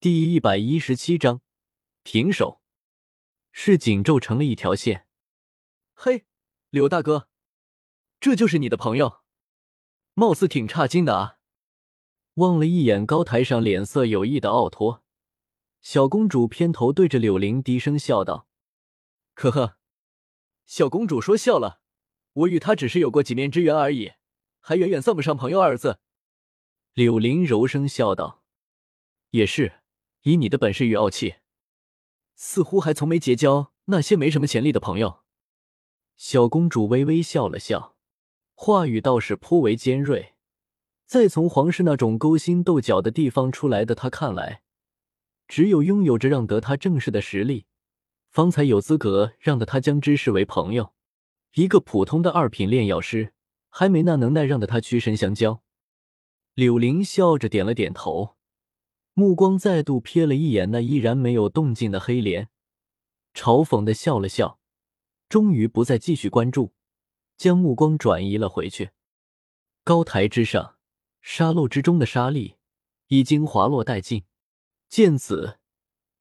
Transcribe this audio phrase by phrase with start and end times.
[0.00, 1.42] 第一百一十七章
[2.04, 2.62] 平手。
[3.50, 5.08] 是紧皱成了一条线。
[5.92, 6.24] 嘿，
[6.70, 7.28] 柳大哥，
[8.20, 9.22] 这就是你的朋友，
[10.14, 11.40] 貌似挺差劲的啊！
[12.34, 15.02] 望了一眼高台上脸色有异的奥托，
[15.80, 18.46] 小公主偏头对着柳玲低声笑道
[19.34, 19.78] ：“呵呵，
[20.64, 21.80] 小公主说笑了，
[22.34, 24.12] 我与他只是有过几面之缘而已，
[24.60, 25.98] 还远远算不上朋友二字。”
[26.94, 28.44] 柳玲柔声笑道
[29.30, 29.72] ：“也是。”
[30.22, 31.36] 以你的本事与傲气，
[32.34, 35.20] 似乎还从没结交那些没什么潜力的朋友。
[36.16, 37.96] 小公主微微笑了笑，
[38.54, 40.34] 话语倒是颇为尖锐。
[41.06, 44.62] 在从皇室那种勾心斗角的地方出来的她看来，
[45.46, 47.66] 只有拥有着让得她正视的实力，
[48.28, 50.92] 方才有资格让得她将之视为朋友。
[51.54, 53.32] 一个普通的二品炼药师，
[53.70, 55.62] 还没那能耐让得她屈身相交。
[56.54, 58.37] 柳玲笑着点了点头。
[59.18, 62.48] 目光再度瞥了一眼那依然没有动静的黑莲，
[63.34, 64.60] 嘲讽的笑了笑，
[65.28, 66.72] 终于不再继续关注，
[67.36, 68.90] 将目光转移了回去。
[69.82, 70.76] 高台之上，
[71.20, 72.58] 沙漏之中的沙粒
[73.08, 74.22] 已经滑落殆尽。
[74.88, 75.58] 见此，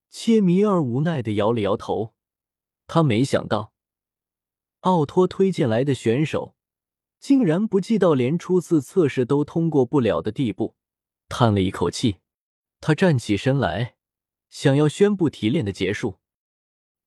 [0.10, 2.16] 切米尔无奈的摇了摇头，
[2.88, 3.74] 他没想到
[4.80, 6.56] 奥托推荐来的选手
[7.20, 10.76] 竟然不济到连初次测试都通过不了的地步，
[11.30, 12.18] 叹了一口气。
[12.80, 13.96] 他站起身来，
[14.50, 16.20] 想要宣布提炼的结束。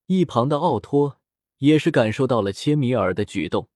[0.06, 1.20] 一旁的奥托
[1.58, 3.70] 也是感受到了切米尔的举动，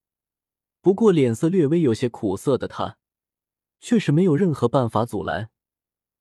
[0.81, 2.99] 不过脸色略微有些苦涩的他，
[3.81, 5.51] 却是没有任何办法阻拦，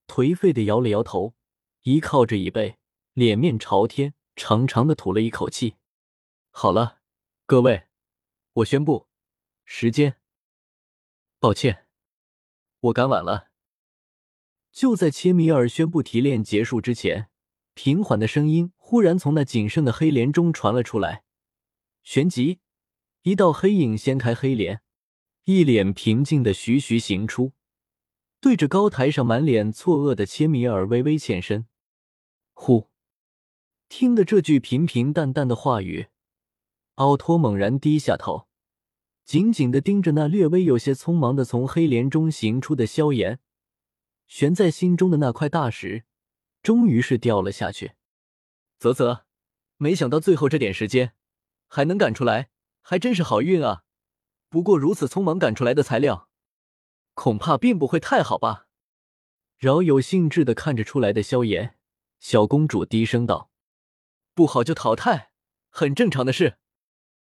[0.07, 1.33] 颓废的摇了摇头，
[1.81, 2.77] 依靠着椅背，
[3.13, 5.77] 脸面朝天，长长的吐了一口气。
[6.51, 6.99] 好了，
[7.45, 7.87] 各位，
[8.53, 9.07] 我宣布，
[9.65, 10.17] 时间。
[11.39, 11.87] 抱歉，
[12.79, 13.52] 我赶晚了。
[14.73, 17.29] 就在切米尔宣布提炼结束之前，
[17.75, 21.23] 平缓的声音忽然从那仅剩的黑莲中传了出来。
[22.01, 22.59] 旋即，
[23.21, 24.81] 一道黑影掀开黑莲，
[25.45, 27.53] 一脸平静的徐徐行出，
[28.41, 31.67] 对着高台上满脸错愕的切米尔微微欠身。
[32.53, 32.89] 呼！
[33.87, 36.07] 听得这句平平淡淡的话语，
[36.95, 38.47] 奥托猛然低下头，
[39.23, 43.39] 紧紧的盯着那略微有些匆忙的从黑莲中行出的萧炎。
[44.33, 46.05] 悬在心中的那块大石，
[46.63, 47.91] 终于是掉了下去。
[48.79, 49.25] 啧啧，
[49.77, 51.13] 没想到最后这点时间
[51.67, 52.49] 还能赶出来，
[52.81, 53.83] 还真是好运啊！
[54.49, 56.31] 不过如此匆忙赶出来的材料，
[57.13, 58.65] 恐怕并不会太好吧？
[59.59, 61.77] 饶有兴致的看着出来的萧炎，
[62.19, 63.51] 小公主低声道
[64.33, 65.29] ：“不好就淘汰，
[65.69, 66.57] 很正常的事。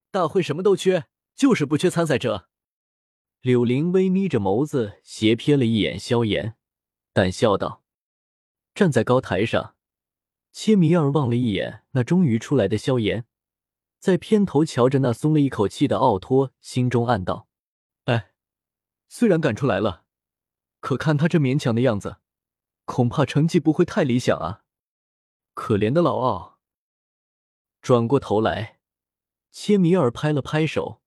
[0.10, 1.06] 大会什么都缺，
[1.36, 2.50] 就是不缺参赛者。”
[3.42, 6.57] 柳林微眯着眸子，斜瞥了一眼萧炎。
[7.18, 7.82] 淡笑道
[8.76, 9.74] ：“站在高台上，
[10.52, 13.26] 切米尔望了一眼那终于出来的萧炎，
[13.98, 17.48] 在偏头瞧着那松了一口气的奥托，心中暗道：
[18.04, 18.34] 哎，
[19.08, 20.04] 虽然赶出来了，
[20.80, 22.18] 可看他这勉强的样子，
[22.86, 24.62] 恐怕成绩不会太理想啊。
[25.56, 26.60] 可怜的老奥。”
[27.82, 28.78] 转过头来，
[29.50, 31.02] 切米尔拍了拍手，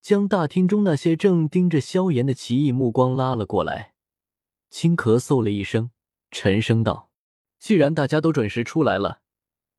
[0.00, 3.91] 将大厅中那些正盯着萧炎的奇异目光拉了过来。
[4.72, 5.90] 轻咳嗽了一声，
[6.30, 7.10] 沉声道
[7.60, 9.20] ：“既然大家都准时出来了，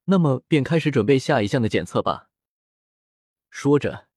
[0.05, 2.29] 那么便开始准备下一项的检测吧。”
[3.49, 4.07] 说着，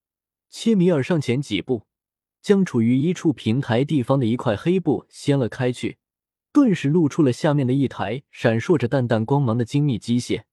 [0.51, 1.87] 切米尔上前几步，
[2.43, 5.97] 将处于一处平台地方的一块黑布掀了开去，
[6.53, 10.45] 顿时露出了下面的一台闪烁着淡淡光芒的精密机械。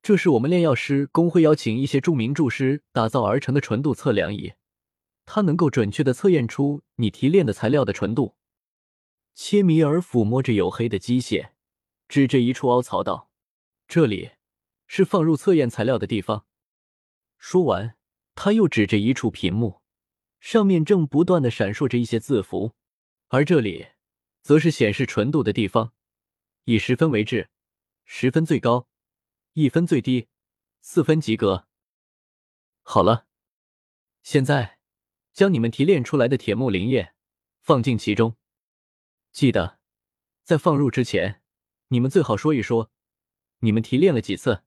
[0.00, 4.52] 这是我们炼药师工会邀请一些著名铸师打造而成的纯度测量仪，
[5.26, 8.36] 它能够准确的测验出你提炼的材料的纯度。
[9.42, 11.52] 切米尔抚摸着黝黑的机械，
[12.08, 13.30] 指着一处凹槽道
[13.88, 14.32] ：“这里
[14.86, 16.44] 是放入测验材料的地方。”
[17.38, 17.96] 说完，
[18.34, 19.80] 他又指着一处屏幕，
[20.40, 22.74] 上面正不断的闪烁着一些字符，
[23.28, 23.86] 而这里
[24.42, 25.94] 则是显示纯度的地方，
[26.64, 27.48] 以十分为制，
[28.04, 28.88] 十分最高，
[29.54, 30.28] 一分最低，
[30.82, 31.66] 四分及格。
[32.82, 33.26] 好了，
[34.22, 34.78] 现在
[35.32, 37.14] 将你们提炼出来的铁木灵液
[37.62, 38.36] 放进其中。
[39.32, 39.78] 记得，
[40.42, 41.40] 在放入之前，
[41.88, 42.90] 你们最好说一说，
[43.60, 44.64] 你们提炼了几次？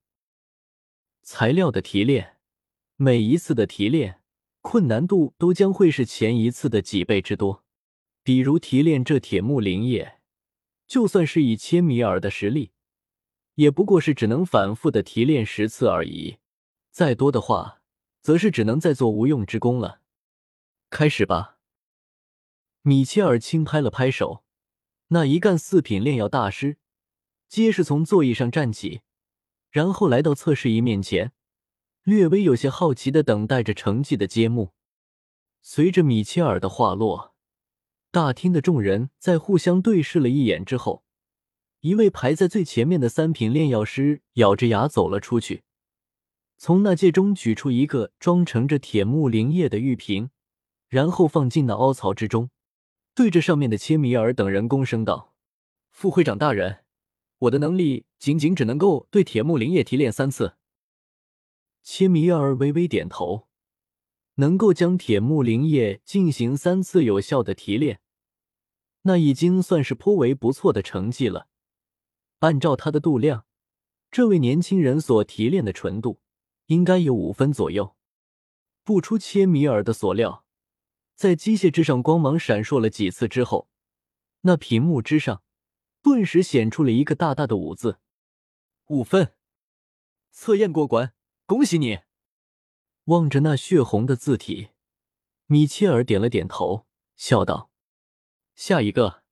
[1.22, 2.38] 材料的提炼，
[2.96, 4.22] 每一次的提炼
[4.62, 7.64] 困难度都将会是前一次的几倍之多。
[8.24, 10.22] 比如提炼这铁木灵液，
[10.88, 12.72] 就算是以千米尔的实力，
[13.56, 16.38] 也不过是只能反复的提炼十次而已。
[16.90, 17.82] 再多的话，
[18.22, 20.02] 则是只能再做无用之功了。
[20.90, 21.58] 开始吧。
[22.82, 24.43] 米切尔轻拍了拍手。
[25.10, 26.78] 那一干四品炼药大师，
[27.48, 29.02] 皆是从座椅上站起，
[29.70, 31.34] 然后来到测试仪面前，
[32.04, 34.74] 略微有些好奇的等待着成绩的揭幕。
[35.62, 37.36] 随着米切尔的话落，
[38.12, 41.04] 大厅的众人在互相对视了一眼之后，
[41.82, 45.64] 一位排在最前面的三品炼药师咬着牙走了出去，
[46.58, 50.32] 从那戒中取出一个装盛着铁木灵液的玉瓶，
[50.88, 52.50] 然后放进那凹槽之中，
[53.16, 55.34] 对着上面的切米尔等人躬声道
[55.92, 56.84] ：“副会长大人，
[57.40, 60.56] 我的能力仅仅只能够对铁木灵液提炼三次。”
[61.84, 63.48] 切米尔微微点头。
[64.38, 68.02] 能够将铁木灵液进行三次有效的提炼，
[69.04, 71.48] 那已经算是颇为不错的成绩了。
[72.40, 73.46] 按照他的度量，
[74.10, 76.20] 这位年轻人所提炼的纯度
[76.66, 77.96] 应该有五分左右。
[78.84, 80.43] 不出切米尔的所料，
[81.16, 83.70] 在机械之上光芒闪烁了几次之后，
[84.42, 85.44] 那屏幕之上
[86.02, 88.00] 顿时显出了一个大大的“五”字。
[88.88, 89.34] 五分，
[90.32, 91.14] 测验过关，
[91.46, 92.00] 恭喜你！
[93.06, 94.70] 望着那血红的字体，
[95.46, 97.70] 米切尔点了点头，笑道
[98.56, 99.24] ：“下一个，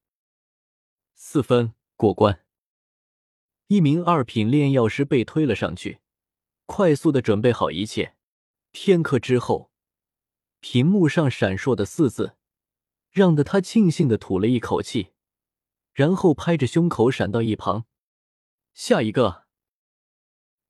[1.13, 2.45] 四分过关。”
[3.67, 5.99] 一名二品炼药师被推了上去，
[6.65, 8.15] 快速的准备好一切。
[8.71, 9.70] 片刻之后，
[10.61, 12.37] 屏幕上闪烁的四字，
[13.09, 15.11] 让得他庆幸的吐了一口气，
[15.91, 17.85] 然后拍着胸口闪到一旁
[18.73, 19.47] ：“下一个，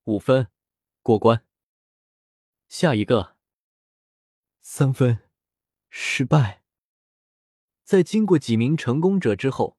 [0.06, 0.48] 五分
[1.04, 1.46] 过关。”
[2.70, 3.36] 下一个
[4.62, 5.30] 三分
[5.90, 6.64] 失败。
[7.84, 9.78] 在经过几名成功者之后，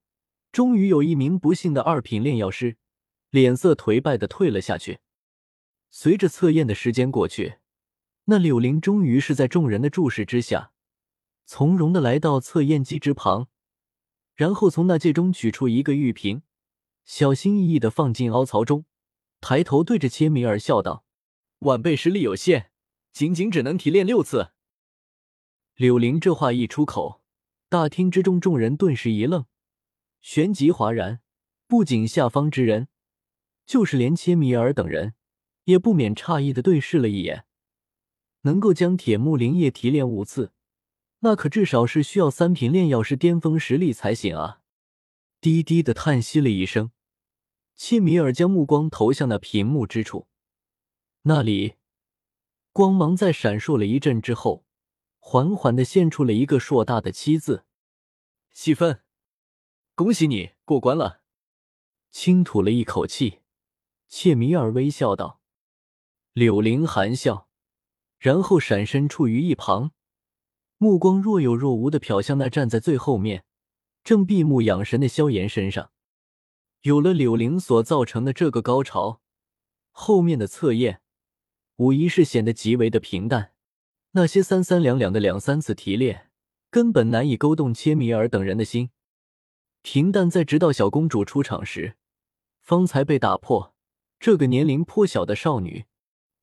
[0.52, 2.76] 终于有一名不幸的二品炼药师
[3.30, 5.00] 脸色颓败的退了下去。
[5.90, 7.60] 随着测验的时间过去，
[8.24, 10.72] 那柳林终于是在众人的注视之下，
[11.44, 13.48] 从容的来到测验机之旁，
[14.34, 16.42] 然后从那戒中取出一个玉瓶，
[17.04, 18.84] 小心翼翼的放进凹槽中，
[19.40, 21.04] 抬头对着切米尔笑道
[21.60, 22.70] ：“晚辈实力有限。”
[23.12, 24.52] 仅仅只能提炼六次。
[25.74, 27.20] 柳林这话一出口，
[27.68, 29.44] 大厅之中众人顿时一愣，
[30.22, 31.20] 旋即哗然。
[31.66, 32.88] 不仅下方之人，
[33.66, 35.12] 就是连切米尔等人，
[35.64, 37.44] 也不免诧异的对视了一眼。
[38.42, 40.52] 能够将铁木灵液提炼五次，
[41.20, 44.60] 那可至少是需要三品炼药师巅峰实力才行啊！
[45.40, 46.92] 低低的叹息了一声，
[47.74, 50.28] 切米尔将目光投向那屏幕之处，
[51.22, 51.74] 那里。
[52.72, 54.64] 光芒在闪烁了一阵之后，
[55.18, 57.64] 缓缓的现出了一个硕大的“七”字。
[58.50, 59.02] 七分，
[59.94, 61.20] 恭喜你过关了。
[62.10, 63.40] 轻吐了一口气，
[64.08, 65.40] 切米尔微笑道。
[66.32, 67.48] 柳灵含笑，
[68.22, 69.90] 然后闪身处于一旁，
[70.78, 73.44] 目光若有若无的瞟向那站在最后面、
[74.04, 75.90] 正闭目养神的萧炎身上。
[76.82, 79.20] 有了柳灵所造成的这个高潮，
[79.90, 81.00] 后面的测验。
[81.78, 83.54] 无疑是显得极为的平淡，
[84.12, 86.30] 那些三三两两的两三次提炼，
[86.70, 88.90] 根本难以勾动切米尔等人的心。
[89.82, 91.96] 平淡在直到小公主出场时，
[92.60, 93.74] 方才被打破。
[94.20, 95.86] 这个年龄颇小的少女，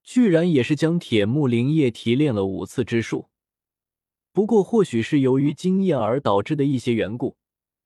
[0.10, 3.30] 居然也是将铁木灵液提炼了五次之数。
[4.32, 7.38] 不过，或许是由于经验而导致的一些缘故，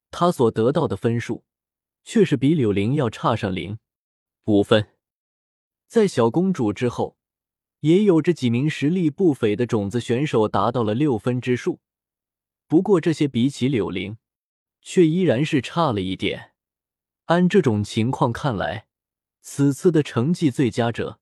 [0.10, 1.44] 他所得到的分数，
[2.06, 3.78] 却是比柳灵要差上零
[4.46, 4.88] 五分。
[5.90, 7.18] 在小公主之后。
[7.82, 11.82] 也有着几名实力不菲的种子选手达到了六分之数，
[12.66, 14.18] 不过这些比起柳灵，
[14.82, 16.54] 却依然是差了一点。
[17.26, 18.88] 按这种情况看来，
[19.42, 21.20] 此次的成绩最佳者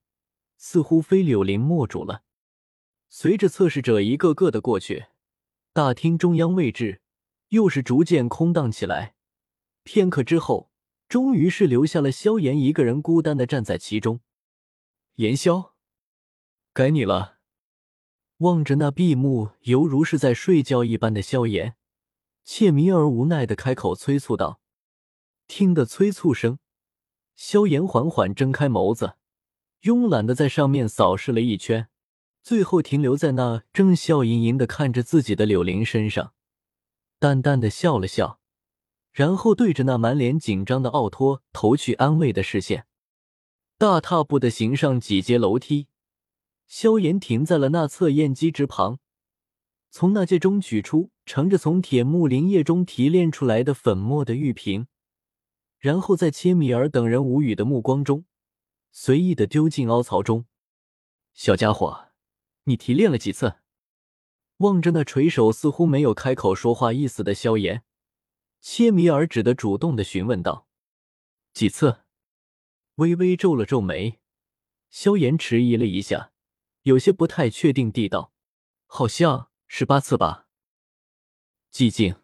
[0.63, 2.21] 似乎非柳林莫属了。
[3.09, 5.07] 随着测试者一个个的过去，
[5.73, 7.01] 大厅中央位置
[7.49, 9.15] 又是逐渐空荡起来。
[9.81, 10.69] 片刻之后，
[11.09, 14.21] 终于是留下了萧炎一个人孤单的站在其中。
[15.15, 15.73] 炎萧。
[16.73, 17.39] 该你了。
[18.37, 21.75] 望着那闭目犹如是在睡觉一般的萧炎，
[22.43, 24.61] 切米尔无奈的开口催促道
[25.49, 26.59] ：“听得催促声，
[27.35, 29.15] 萧炎缓缓睁开眸子，
[29.83, 31.87] 慵懒的在上面扫视了一圈，
[32.43, 36.33] 最后停留在那正笑盈盈的看着自己的柳灵身上，
[37.17, 38.39] 淡淡的笑了笑，
[39.11, 42.85] 然后对着那满脸紧张的奥托投去安慰的视线，
[43.79, 45.87] 大踏步的行上几阶楼梯。”
[46.67, 48.99] 萧炎停在了那测验机之旁，
[49.89, 54.87] 从那戒中取出盛着从铁木灵液中提炼出来的粉末的玉瓶，
[55.79, 58.23] 然后在切米尔等人无语的目光中，
[58.91, 60.45] 随意的丢进凹槽中。
[61.33, 62.09] 小家伙，
[62.63, 63.55] 你提炼了几次？
[64.57, 67.83] 望着那垂手似乎没有开口说话意思的萧炎，
[68.59, 70.67] 切米尔只得主动的询问道
[71.51, 72.01] ：“几次？”
[72.95, 74.19] 微微皱了皱眉。
[74.89, 76.31] 萧炎迟疑了一下，
[76.83, 78.33] 有些不太确定地道
[78.85, 80.47] ：“好像是八次吧。”
[81.73, 82.17] 寂静，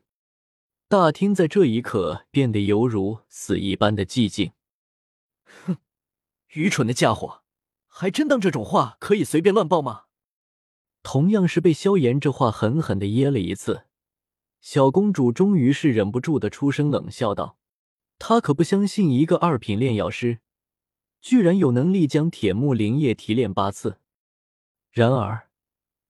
[0.89, 4.51] 大厅在这一刻变得犹如死一般的寂静。
[5.65, 5.77] 哼，
[6.57, 7.43] 愚蠢的家伙，
[7.85, 10.05] 还真当这种话可以随便乱报吗？
[11.03, 13.83] 同样是被萧炎这话狠狠的噎了一次，
[14.59, 17.59] 小公主终于是忍不住的出声冷笑道
[18.17, 20.39] ：“她可不相信一个二品炼药师。”
[21.21, 23.99] 居然有能力将铁木灵液提炼八次，
[24.91, 25.49] 然而，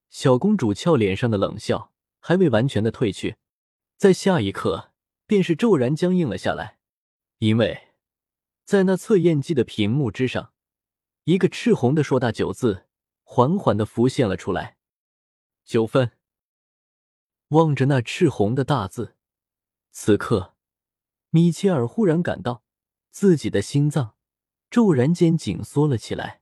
[0.10, 3.36] 小公主俏脸上的冷笑还未完全的褪去，
[3.98, 4.92] 在下一刻
[5.26, 6.78] 便是骤然僵硬了下来，
[7.40, 7.87] 因为
[8.68, 10.52] 在那测验机的屏幕之上，
[11.24, 12.84] 一个赤红的硕大九字
[13.24, 14.76] 缓缓的浮现了出来。
[15.64, 16.12] 九分。
[17.52, 19.16] 望着那赤红的大字，
[19.92, 20.54] 此刻，
[21.30, 22.62] 米切尔忽然感到
[23.10, 24.16] 自己的心脏。
[24.70, 26.42] 骤然间紧缩了起来。